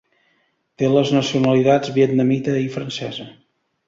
[0.81, 3.27] Té les nacionalitats vietnamita i francesa.